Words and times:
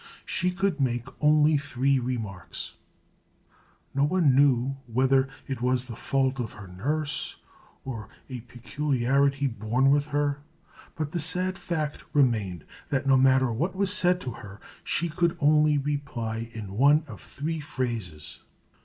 She 0.25 0.49
could 0.49 0.81
make 0.81 1.05
only 1.23 1.57
three 1.59 1.99
remarks. 1.99 2.73
No 3.93 4.03
one 4.03 4.33
knew 4.33 4.77
whether 4.87 5.29
it 5.47 5.61
was 5.61 5.85
the 5.85 5.95
fault 5.95 6.39
of 6.39 6.53
her 6.53 6.65
nurse, 6.67 7.37
or 7.85 8.09
a 8.27 8.41
peculiarity 8.41 9.45
born 9.45 9.91
with 9.91 10.07
her; 10.07 10.39
but 10.95 11.11
the 11.11 11.19
sad 11.19 11.55
fact 11.55 12.03
remained, 12.13 12.65
that 12.89 13.05
no 13.05 13.15
matter 13.15 13.53
what 13.53 13.75
was 13.75 13.93
said 13.93 14.19
to 14.21 14.31
her, 14.31 14.59
she 14.83 15.07
could 15.07 15.37
only 15.39 15.77
reply 15.77 16.49
in 16.51 16.77
one 16.77 17.03
of 17.05 17.21
three 17.21 17.59
phrases. 17.59 18.39